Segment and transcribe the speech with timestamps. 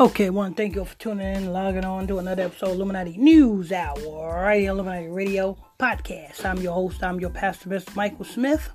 [0.00, 3.18] Okay, one, thank you all for tuning in, logging on to another episode of Illuminati
[3.18, 6.42] News Hour, right here, Illuminati Radio Podcast.
[6.42, 7.94] I'm your host, I'm your pastor, Mr.
[7.94, 8.70] Michael Smith.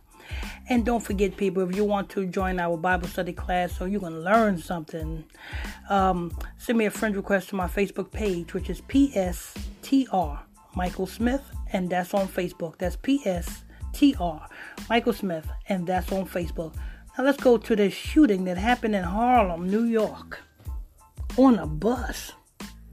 [0.70, 4.00] And don't forget, people, if you want to join our Bible study class so you
[4.00, 5.24] can learn something,
[5.90, 10.42] um, send me a friend request to my Facebook page, which is PSTR
[10.76, 11.42] Michael Smith,
[11.74, 12.78] and that's on Facebook.
[12.78, 14.48] That's PSTR
[14.92, 16.76] Michael Smith, and that's on Facebook.
[17.18, 20.45] Now let's go to the shooting that happened in Harlem, New York,
[21.38, 22.32] on a bus.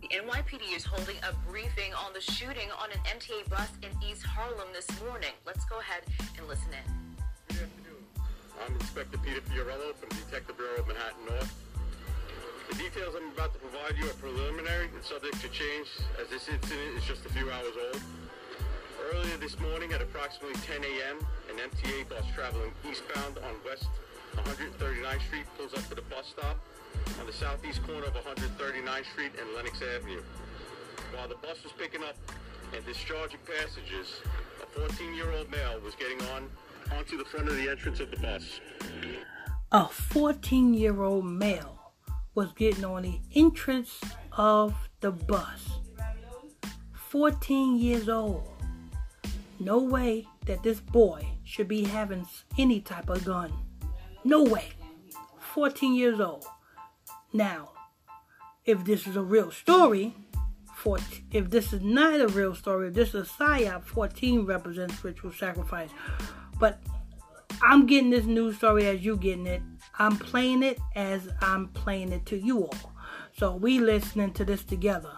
[0.00, 4.26] The NYPD is holding a briefing on the shooting on an MTA bus in East
[4.26, 5.30] Harlem this morning.
[5.46, 6.02] Let's go ahead
[6.36, 7.14] and listen in.
[7.46, 8.02] Good afternoon.
[8.66, 11.54] I'm Inspector Peter Fiorello from the Detective Bureau of Manhattan North.
[12.68, 15.86] The details I'm about to provide you are preliminary and subject to change
[16.20, 18.02] as this incident is just a few hours old.
[19.14, 23.86] Earlier this morning at approximately 10 a.m., an MTA bus traveling eastbound on West
[24.34, 26.58] 139th Street pulls up to the bus stop
[27.20, 30.22] on the southeast corner of 139th Street and Lenox Avenue.
[31.14, 32.16] While the bus was picking up
[32.74, 34.20] and discharging passengers,
[34.62, 36.48] a 14-year-old male was getting on
[36.96, 38.60] onto the front of the entrance of the bus.
[39.72, 41.92] A 14 year old male
[42.34, 44.00] was getting on the entrance
[44.32, 45.68] of the bus.
[47.10, 48.48] 14 years old.
[49.58, 52.26] No way that this boy should be having
[52.58, 53.52] any type of gun.
[54.24, 54.70] No way.
[55.54, 56.46] 14 years old.
[57.32, 57.70] Now,
[58.64, 60.14] if this is a real story,
[60.76, 65.02] 14, if this is not a real story, if this is a psyop, 14 represents
[65.02, 65.90] ritual sacrifice.
[66.58, 66.80] But
[67.62, 69.62] I'm getting this news story as you getting it.
[69.98, 72.92] I'm playing it as I'm playing it to you all.
[73.36, 75.12] So we listening to this together,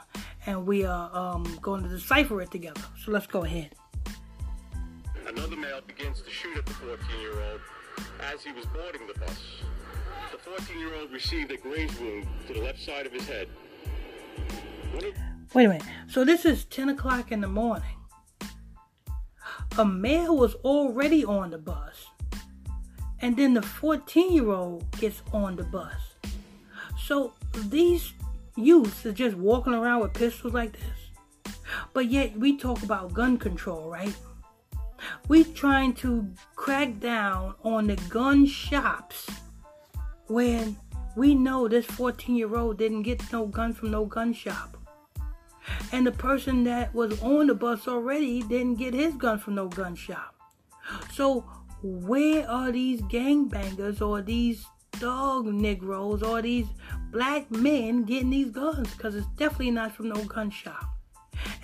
[0.47, 2.83] and we are um, going to decipher it together.
[3.03, 3.75] So let's go ahead.
[5.27, 7.61] Another male begins to shoot at the 14-year-old
[8.33, 9.41] as he was boarding the bus.
[10.35, 13.47] The 14-year-old received a graze wound to the left side of his head.
[15.55, 15.84] Wait a minute.
[16.09, 17.97] So this is 10 o'clock in the morning.
[19.78, 22.09] A male was already on the bus.
[23.21, 25.94] And then the 14 year old gets on the bus.
[26.99, 27.34] So
[27.67, 28.12] these
[28.56, 31.55] youths are just walking around with pistols like this.
[31.93, 34.17] But yet we talk about gun control, right?
[35.28, 39.28] We're trying to crack down on the gun shops
[40.27, 40.77] when
[41.17, 44.77] we know this 14 year old didn't get no gun from no gun shop.
[45.93, 49.69] And the person that was on the bus already didn't get his gun from no
[49.69, 50.35] gun shop.
[51.12, 51.41] So
[51.83, 54.67] where are these gangbangers or these
[55.01, 56.67] dog negroes or these
[57.11, 58.91] black men getting these guns?
[58.93, 60.94] Because it's definitely not from no gun shop.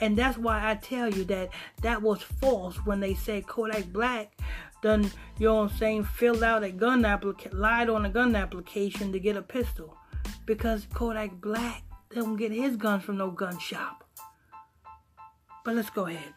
[0.00, 1.50] And that's why I tell you that
[1.82, 4.32] that was false when they said Kodak Black
[4.82, 8.34] done, you know what I'm saying, filled out a gun application, lied on a gun
[8.34, 9.96] application to get a pistol.
[10.46, 11.82] Because Kodak Black
[12.14, 14.04] don't get his guns from no gun shop.
[15.64, 16.34] But let's go ahead.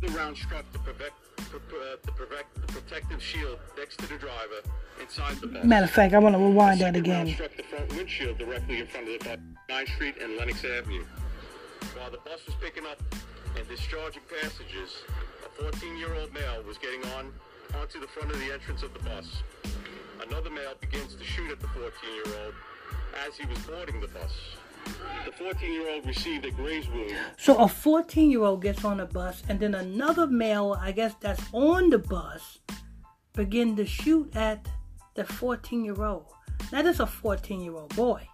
[0.00, 4.62] The round struck the, protect, uh, the, protect, the protective shield next to the driver
[5.00, 5.64] inside the bus.
[5.64, 7.28] Matter of fact, I want to rewind that again.
[7.28, 11.04] struck the front windshield directly in front of the bus, 9th Street and Lenox Avenue.
[11.96, 12.98] While the bus was picking up
[13.56, 15.02] and discharging passengers,
[15.44, 17.32] a 14-year-old male was getting on
[17.78, 19.42] onto the front of the entrance of the bus.
[20.28, 22.54] Another male begins to shoot at the 14-year-old
[23.26, 24.32] as he was boarding the bus.
[25.24, 29.42] The 14-year-old received a graze wound So a 14 year old gets on the bus,
[29.48, 32.58] and then another male, I guess that's on the bus,
[33.34, 34.66] begin to shoot at
[35.14, 36.26] the 14 year old.
[36.70, 38.26] That's a 14 year old boy.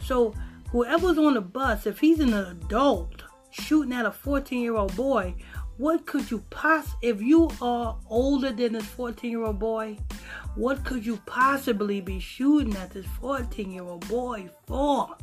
[0.00, 0.34] So
[0.76, 5.34] whoever's on the bus, if he's an adult shooting at a 14 year old boy,
[5.78, 9.96] what could you poss if you are older than this 14 year old boy?
[10.54, 15.16] What could you possibly be shooting at this 14 year old boy for?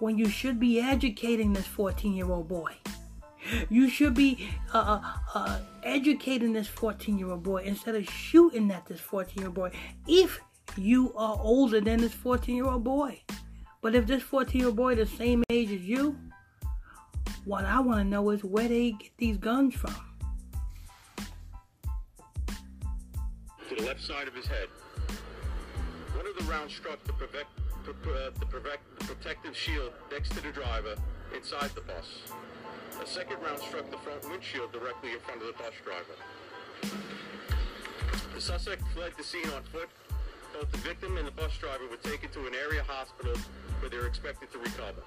[0.00, 2.72] when you should be educating this 14 year old boy.
[3.68, 8.70] You should be uh, uh, uh, educating this 14 year old boy instead of shooting
[8.70, 9.70] at this 14 year old boy
[10.06, 10.40] if
[10.76, 13.20] you are older than this 14 year old boy.
[13.80, 16.16] But if this 14 year old boy the same age as you,
[17.44, 19.94] what I want to know is where they get these guns from.
[23.68, 24.68] to the left side of his head.
[26.16, 27.48] One of the rounds struck the, protect,
[27.84, 30.94] pr- pr- uh, the, protect, the protective shield next to the driver
[31.36, 32.32] inside the bus.
[33.02, 36.16] A second round struck the front windshield directly in front of the bus driver.
[38.34, 39.90] The suspect fled the scene on foot.
[40.54, 43.34] Both the victim and the bus driver were taken to an area hospital
[43.88, 45.02] they're expected to recover.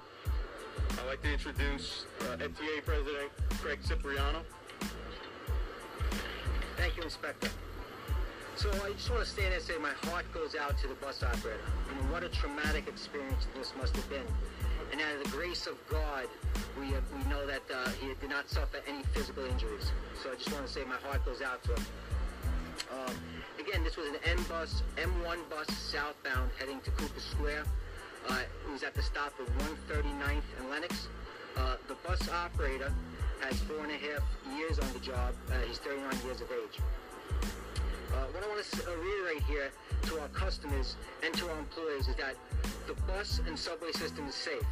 [0.98, 3.30] I'd like to introduce uh, MTA President
[3.60, 4.42] Craig Cipriano.
[6.76, 7.48] Thank you, Inspector.
[8.56, 11.22] So I just want to stand and say my heart goes out to the bus
[11.22, 11.58] operator.
[11.90, 14.26] I mean, what a traumatic experience this must have been.
[14.90, 16.26] And out of the grace of God,
[16.78, 19.90] we, uh, we know that uh, he did not suffer any physical injuries.
[20.22, 21.86] So I just want to say my heart goes out to him.
[22.92, 23.14] Um,
[23.58, 27.64] again, this was an M bus, M1 bus southbound heading to Cooper Square.
[28.28, 31.08] Uh, it was at the stop of 139th and Lenox.
[31.56, 32.92] Uh, the bus operator
[33.40, 34.22] has four and a half
[34.56, 35.34] years on the job.
[35.50, 36.78] Uh, he's 39 years of age.
[38.12, 39.70] Uh, what I want to uh, reiterate here
[40.06, 42.36] to our customers and to our employees is that
[42.86, 44.64] the bus and subway system is safe.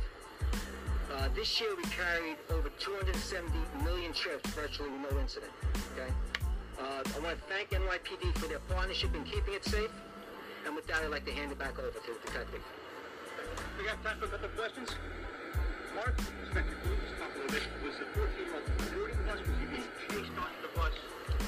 [1.13, 3.51] Uh, this year we carried over 270
[3.85, 5.53] million trips virtually no incident.
[5.95, 6.13] Okay.
[6.79, 9.91] I want to thank NYPD for their partnership in keeping it safe.
[10.67, 12.63] And with that, I'd like to hand it back over to the detective.
[13.79, 14.89] We got time for a couple of questions.
[15.95, 17.47] Mark, Inspector Booth, let's talk a.
[17.85, 19.41] Was the 14-year-old boarding the bus?
[19.41, 20.95] Was he being chased onto the bus?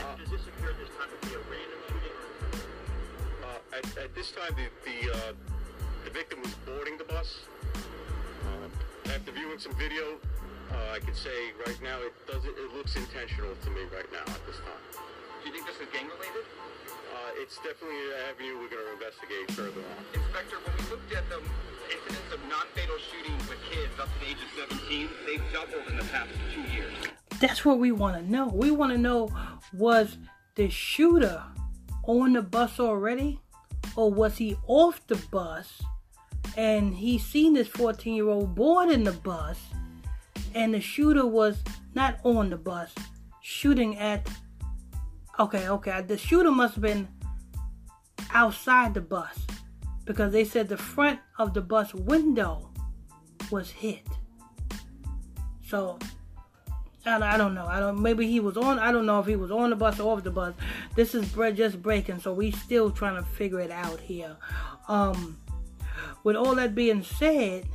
[0.02, 2.16] Uh, Does this appear at this time to be a random shooting?
[3.44, 5.32] Uh, at, at this time, the the, uh,
[6.04, 7.46] the victim was boarding the bus.
[8.48, 8.70] Um,
[9.14, 10.18] after viewing some video,
[10.72, 14.24] uh, I can say right now it does it looks intentional to me right now
[14.26, 14.82] at this time.
[15.42, 16.46] Do you think this is gang related?
[17.12, 20.00] Uh, it's definitely an avenue we're going to investigate further on.
[20.16, 21.42] Inspector, when we looked at the
[22.76, 26.62] shootings with kids up to the age of 17, they've doubled in the past two
[26.62, 26.92] years.
[27.40, 28.48] That's what we want to know.
[28.48, 29.30] We want to know
[29.72, 30.16] was
[30.54, 31.42] the shooter
[32.04, 33.40] on the bus already,
[33.96, 35.82] or was he off the bus
[36.56, 39.58] and he seen this 14 year old boarding the bus,
[40.54, 41.62] and the shooter was
[41.94, 42.94] not on the bus,
[43.40, 44.28] shooting at.
[45.38, 47.08] Okay, okay, the shooter must have been
[48.34, 49.38] outside the bus
[50.04, 52.70] because they said the front of the bus window
[53.50, 54.06] was hit.
[55.66, 55.98] So
[57.04, 57.66] I, don't know.
[57.66, 58.00] I don't.
[58.00, 58.78] Maybe he was on.
[58.78, 60.54] I don't know if he was on the bus or off the bus.
[60.94, 64.36] This is just breaking, so we still trying to figure it out here.
[64.88, 65.38] Um,
[66.22, 67.66] with all that being said,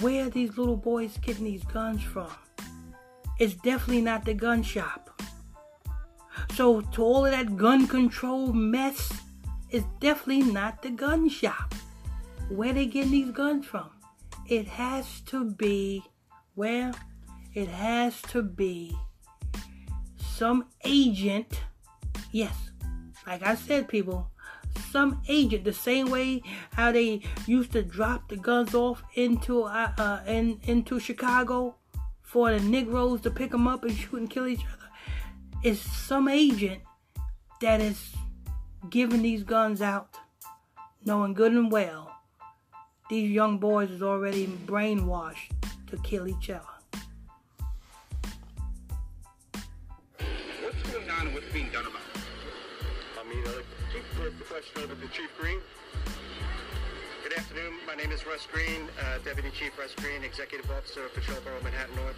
[0.00, 2.30] where these little boys getting these guns from?
[3.38, 5.22] It's definitely not the gun shop.
[6.54, 9.12] So to all of that gun control mess,
[9.70, 11.74] it's definitely not the gun shop.
[12.48, 13.90] Where they getting these guns from?
[14.46, 16.02] It has to be
[16.54, 16.92] where
[17.54, 18.96] it has to be
[20.18, 21.62] some agent.
[22.32, 22.54] Yes,
[23.26, 24.30] like I said, people,
[24.90, 25.64] some agent.
[25.64, 30.60] The same way how they used to drop the guns off into uh, uh in
[30.64, 31.76] into Chicago
[32.22, 34.90] for the Negroes to pick them up and shoot and kill each other.
[35.62, 36.82] It's some agent
[37.60, 38.14] that is
[38.90, 40.08] giving these guns out,
[41.04, 42.14] knowing good and well
[43.10, 45.52] these young boys is already brainwashed
[45.88, 46.64] to kill each other.
[50.62, 52.22] What's going on and what's being done about it?
[53.20, 53.60] I mean, uh,
[53.92, 55.58] Chief, put the question over to Chief Green.
[57.22, 57.74] Good afternoon.
[57.86, 61.62] My name is Russ Green, uh, Deputy Chief Russ Green, Executive Officer of Patrol Borough
[61.62, 62.16] Manhattan North.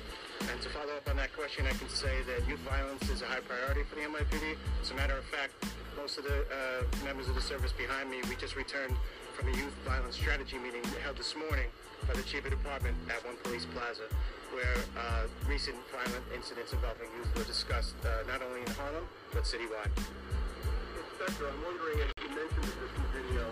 [0.52, 3.26] And to follow up on that question, I can say that youth violence is a
[3.26, 4.56] high priority for the NYPD.
[4.80, 5.52] As a matter of fact,
[5.96, 8.94] most of the uh, members of the service behind me, we just returned
[9.34, 11.66] from a youth violence strategy meeting held this morning
[12.06, 14.06] by the Chief of Department at One Police Plaza,
[14.54, 19.04] where uh, recent violent incidents involving youth were discussed uh, not only in Harlem,
[19.34, 19.90] but citywide.
[19.98, 23.44] Inspector, I'm wondering, as you mentioned that this video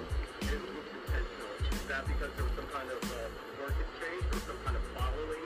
[0.47, 1.53] is intentional.
[1.69, 3.17] Is that because there was some kind of uh,
[3.61, 5.44] work exchange or some kind of following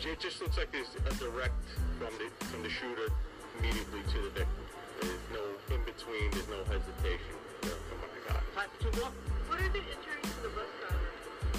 [0.00, 1.60] It, it just looks like there's a direct
[1.98, 3.12] from the from the shooter
[3.58, 4.64] immediately to the victim.
[5.00, 6.30] There's no in between.
[6.32, 8.40] There's no hesitation from what I got.
[8.56, 9.12] Time two more.
[9.48, 11.04] What are the injuries to the bus driver?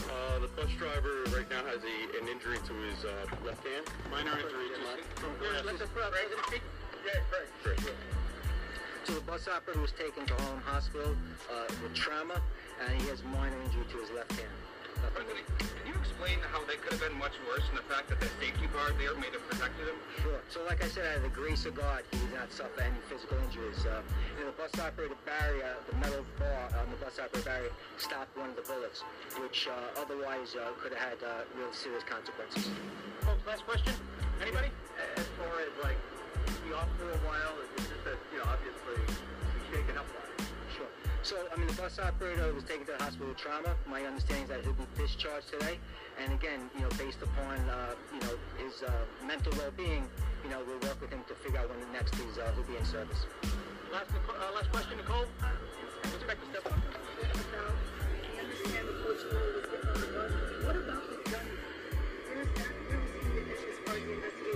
[0.09, 3.13] Uh, the bus driver right now has a, an injury to his uh,
[3.45, 3.85] left hand.
[4.09, 4.73] Minor injury.
[4.73, 5.85] Just from glasses.
[7.05, 7.93] Yeah, right, right.
[9.05, 11.13] So the bus operator was taken to Harlem Hospital
[11.49, 12.41] uh, with trauma,
[12.81, 14.49] and he has minor injury to his left hand.
[15.01, 18.29] Can you explain how they could have been much worse and the fact that the
[18.37, 19.97] safety bar there may have protected him?
[20.21, 20.41] Sure.
[20.49, 23.01] So like I said, out of the grace of God, he did not suffer any
[23.09, 23.85] physical injuries.
[23.85, 24.01] Uh,
[24.37, 28.55] the bus operator barrier, the metal bar on the bus operator barrier stopped one of
[28.55, 29.01] the bullets,
[29.41, 32.69] which uh, otherwise uh, could have had uh, real serious consequences.
[33.21, 33.93] Folks, last question.
[34.41, 34.69] Anybody?
[35.17, 35.97] As far as like
[36.65, 37.55] he off for a while,
[41.23, 43.75] So, I mean, the bus operator was taken to the hospital with trauma.
[43.87, 45.77] My understanding is that he'll be discharged today.
[46.17, 48.91] And again, you know, based upon, uh, you know, his uh,
[49.25, 50.09] mental well-being,
[50.43, 52.63] you know, we'll work with him to figure out when the next he's, uh, he'll
[52.63, 53.25] be in service.
[53.93, 55.25] Last, uh, last question, Nicole.
[56.03, 56.73] Inspector, step up.
[56.73, 57.29] I
[58.41, 60.33] understand the 14-year-old was hit the bus.
[60.65, 61.45] What about the gun?
[62.33, 62.73] Where's that?
[62.89, 64.25] Where was he as far as the investigation now?
[64.25, 64.50] For, for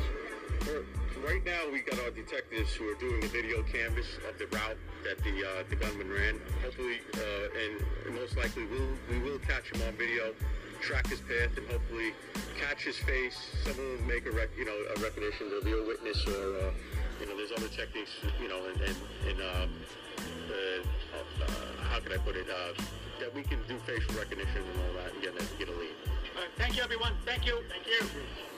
[1.25, 4.77] right now we got our detectives who are doing a video canvas of the route
[5.03, 6.39] that the uh, the gunman ran.
[6.63, 10.33] Hopefully, uh, and most likely we'll we will catch him on video,
[10.81, 12.13] track his path, and hopefully
[12.59, 13.37] catch his face.
[13.63, 15.49] Someone will make a rec, you know a recognition.
[15.49, 16.71] There'll be a witness, or uh,
[17.19, 18.95] you know, there's other techniques, you know, and and,
[19.29, 19.69] and um,
[20.49, 22.47] uh, uh, how can I put it?
[22.49, 22.81] Uh,
[23.19, 25.95] that we can do facial recognition and all that and get a, get a lead.
[26.35, 27.13] All right, thank you, everyone.
[27.25, 27.63] Thank you.
[27.69, 28.54] Thank you.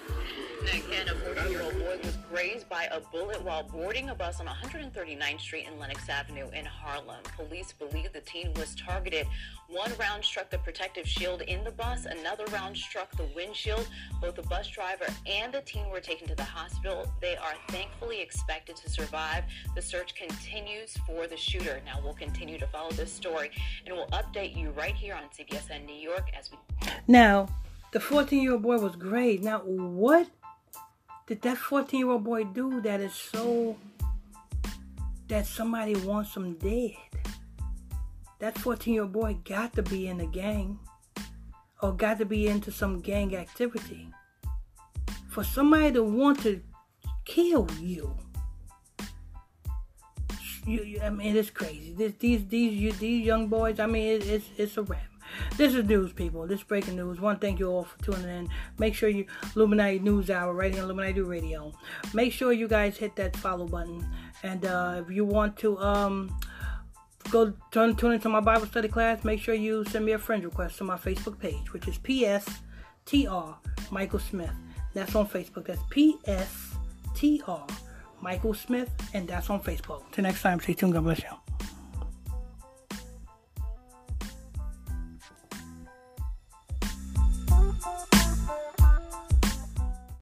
[0.62, 5.40] Again, a 14-year-old boy was grazed by a bullet while boarding a bus on 139th
[5.40, 7.24] Street and Lenox Avenue in Harlem.
[7.36, 9.28] Police believe the teen was targeted.
[9.70, 12.06] One round struck the protective shield in the bus.
[12.06, 13.88] Another round struck the windshield.
[14.20, 17.12] Both the bus driver and the teen were taken to the hospital.
[17.22, 19.44] They are thankfully expected to survive.
[19.76, 21.82] The search continues for the shooter.
[21.86, 23.52] Now we'll continue to follow this story
[23.86, 26.58] and we'll update you right here on CBSN New York as we
[27.08, 27.48] Now,
[27.92, 29.44] the 14 year old boy was great.
[29.44, 30.28] Now, what
[31.28, 33.78] did that 14 year old boy do that is so
[35.28, 36.96] that somebody wants him dead?
[38.40, 40.80] That 14 year old boy got to be in a gang
[41.82, 44.10] or got to be into some gang activity.
[45.30, 46.62] For somebody to want to
[47.26, 48.16] kill you.
[50.66, 51.94] You, you, I mean, it's crazy.
[51.94, 53.80] This, these, these, you, these young boys.
[53.80, 55.17] I mean, it, it's, it's a wrap.
[55.58, 56.46] This is news, people.
[56.48, 57.20] This is breaking news.
[57.20, 58.50] One, thank you all for tuning in.
[58.78, 59.26] Make sure you
[59.56, 61.74] Illuminati News Hour right here on Illuminati Radio.
[62.14, 64.08] Make sure you guys hit that follow button.
[64.44, 66.38] And uh, if you want to um,
[67.32, 70.44] go turn tune into my Bible study class, make sure you send me a friend
[70.44, 73.56] request to my Facebook page, which is PSTR
[73.92, 74.54] Michael Smith.
[74.94, 75.66] That's on Facebook.
[75.66, 77.70] That's PSTR
[78.22, 80.04] Michael Smith, and that's on Facebook.
[80.12, 80.94] Till next time, stay tuned.
[80.94, 81.57] God bless you.